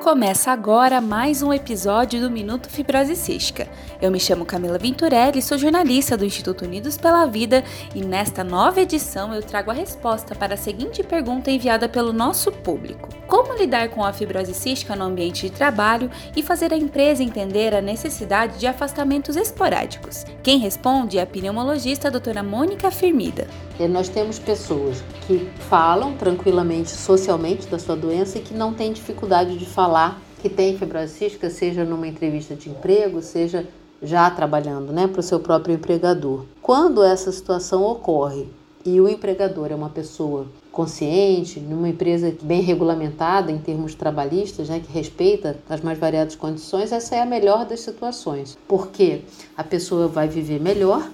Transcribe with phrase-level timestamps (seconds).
[0.00, 3.68] Começa agora mais um episódio do Minuto Fibrose Cística.
[4.00, 7.62] Eu me chamo Camila Venturelli, sou jornalista do Instituto Unidos pela Vida
[7.94, 12.50] e nesta nova edição eu trago a resposta para a seguinte pergunta enviada pelo nosso
[12.50, 17.22] público: Como lidar com a fibrose cística no ambiente de trabalho e fazer a empresa
[17.22, 20.24] entender a necessidade de afastamentos esporádicos?
[20.42, 23.46] Quem responde é a pneumologista a doutora Mônica Firmida.
[23.88, 29.56] Nós temos pessoas que falam tranquilamente socialmente da sua doença e que não têm dificuldade
[29.56, 33.66] de falar que tem fibrose cística, seja numa entrevista de emprego, seja
[34.02, 36.44] já trabalhando né, para o seu próprio empregador.
[36.62, 38.48] Quando essa situação ocorre
[38.84, 44.80] e o empregador é uma pessoa consciente, numa empresa bem regulamentada em termos trabalhistas, né,
[44.80, 49.22] que respeita as mais variadas condições, essa é a melhor das situações, porque
[49.56, 51.06] a pessoa vai viver melhor,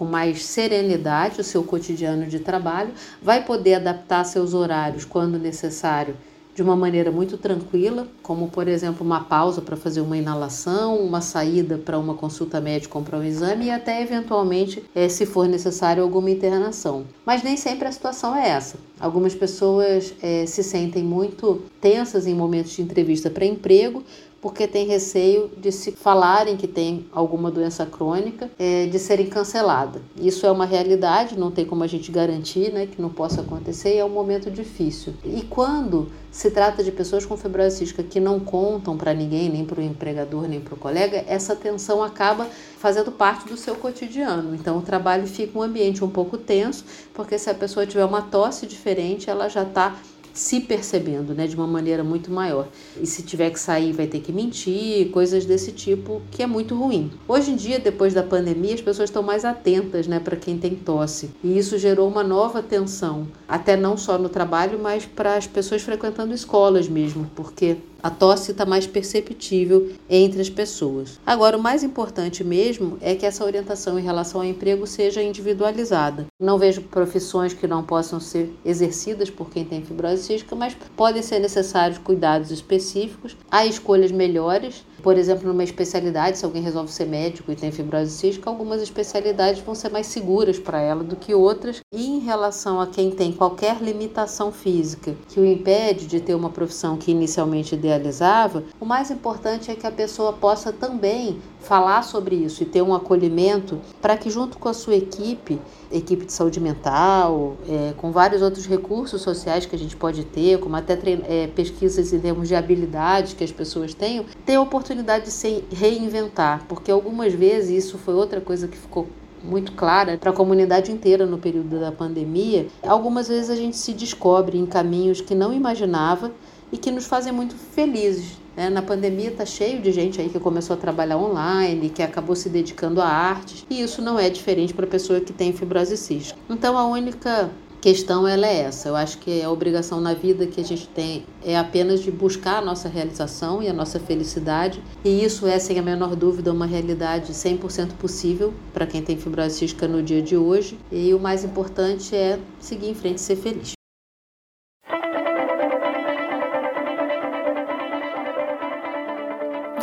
[0.00, 2.90] com mais serenidade o seu cotidiano de trabalho,
[3.20, 6.16] vai poder adaptar seus horários quando necessário
[6.54, 11.20] de uma maneira muito tranquila, como por exemplo uma pausa para fazer uma inalação, uma
[11.20, 15.46] saída para uma consulta médica ou para um exame e até eventualmente, é, se for
[15.46, 17.04] necessário, alguma internação.
[17.26, 18.78] Mas nem sempre a situação é essa.
[19.00, 24.04] Algumas pessoas é, se sentem muito tensas em momentos de entrevista para emprego,
[24.40, 30.00] porque tem receio de se falarem que tem alguma doença crônica, é, de serem canceladas.
[30.16, 33.94] Isso é uma realidade, não tem como a gente garantir né, que não possa acontecer
[33.94, 35.12] e é um momento difícil.
[35.24, 39.64] E quando se trata de pessoas com fibrose cística que não contam para ninguém, nem
[39.64, 42.46] para o empregador, nem para o colega, essa tensão acaba
[42.78, 44.54] fazendo parte do seu cotidiano.
[44.54, 48.22] Então o trabalho fica um ambiente um pouco tenso, porque se a pessoa tiver uma
[48.22, 48.89] tosse diferente,
[49.28, 49.96] ela já está
[50.32, 52.68] se percebendo, né, de uma maneira muito maior.
[53.00, 56.74] E se tiver que sair, vai ter que mentir, coisas desse tipo, que é muito
[56.74, 57.10] ruim.
[57.26, 60.74] Hoje em dia, depois da pandemia, as pessoas estão mais atentas, né, para quem tem
[60.74, 61.30] tosse.
[61.42, 65.82] E isso gerou uma nova tensão, até não só no trabalho, mas para as pessoas
[65.82, 71.18] frequentando escolas mesmo, porque a tosse está mais perceptível entre as pessoas.
[71.26, 76.26] Agora, o mais importante mesmo é que essa orientação em relação ao emprego seja individualizada.
[76.40, 81.22] Não vejo profissões que não possam ser exercidas por quem tem fibrose cística, mas podem
[81.22, 83.36] ser necessários cuidados específicos.
[83.50, 88.10] Há escolhas melhores por exemplo, numa especialidade, se alguém resolve ser médico e tem fibrose
[88.10, 91.80] cística, algumas especialidades vão ser mais seguras para ela do que outras.
[91.92, 96.50] E em relação a quem tem qualquer limitação física que o impede de ter uma
[96.50, 102.36] profissão que inicialmente idealizava, o mais importante é que a pessoa possa também falar sobre
[102.36, 105.60] isso e ter um acolhimento para que, junto com a sua equipe,
[105.92, 110.58] equipe de saúde mental, é, com vários outros recursos sociais que a gente pode ter,
[110.58, 115.26] como até é, pesquisas em termos de habilidades que as pessoas tenham, ter a oportunidade
[115.26, 119.06] de se reinventar, porque algumas vezes isso foi outra coisa que ficou
[119.42, 122.66] muito clara para a comunidade inteira no período da pandemia.
[122.82, 126.30] Algumas vezes a gente se descobre em caminhos que não imaginava
[126.72, 128.38] e que nos fazem muito felizes.
[128.56, 128.68] Né?
[128.68, 132.48] Na pandemia está cheio de gente aí que começou a trabalhar online, que acabou se
[132.48, 136.38] dedicando a artes, e isso não é diferente para a pessoa que tem fibrose cística.
[136.48, 137.50] Então a única
[137.80, 138.88] questão ela é essa.
[138.88, 142.58] Eu acho que a obrigação na vida que a gente tem é apenas de buscar
[142.58, 144.82] a nossa realização e a nossa felicidade.
[145.04, 149.56] E isso é, sem a menor dúvida, uma realidade 100% possível para quem tem fibrose
[149.56, 150.78] cística no dia de hoje.
[150.92, 153.79] E o mais importante é seguir em frente e ser feliz.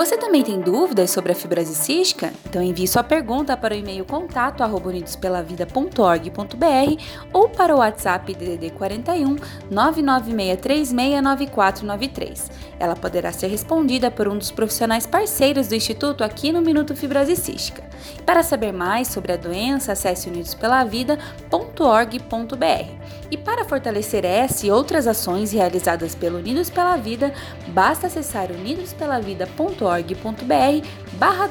[0.08, 2.32] Você também tem dúvidas sobre a fibrose cística?
[2.46, 7.04] Então envie sua pergunta para o e-mail contato unidospelavida.org.br
[7.34, 9.36] ou para o WhatsApp DDD 41
[9.70, 12.50] 996369493.
[12.80, 17.36] Ela poderá ser respondida por um dos profissionais parceiros do Instituto aqui no Minuto Fibrose
[17.36, 17.87] Cística.
[18.26, 22.98] Para saber mais sobre a doença, acesse unidospelavida.org.br.
[23.30, 27.34] E para fortalecer essa e outras ações realizadas pelo Unidos pela Vida,
[27.70, 31.50] basta acessar unidospelavida.org.br barra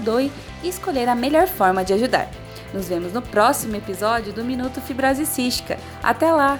[0.62, 2.28] e escolher a melhor forma de ajudar.
[2.72, 5.78] Nos vemos no próximo episódio do Minuto Fibrose Cística.
[6.02, 6.58] Até lá!